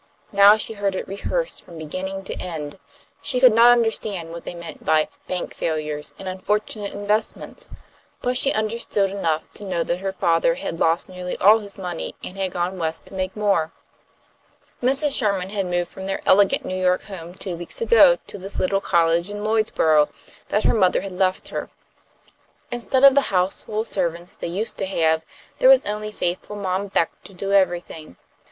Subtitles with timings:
[0.31, 2.79] Now she heard it rehearsed from beginning to end.
[3.21, 7.69] She could not understand what they meant by "bank failures" and "unfortunate investments,"
[8.19, 12.15] but she understood enough to know that her father had lost nearly all his money,
[12.23, 13.73] and had gone West to make more.
[14.81, 15.15] Mrs.
[15.15, 18.81] Sherman had moved from their elegant New York home two weeks ago to this little
[18.81, 20.09] cottage in Lloydsborough
[20.49, 21.69] that her mother had left her.
[22.71, 25.21] Instead of the houseful of servants they used to have,
[25.59, 28.17] there was only faithful Mom Beck to do everything.